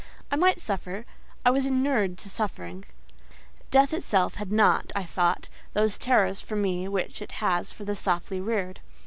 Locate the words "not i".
4.51-5.03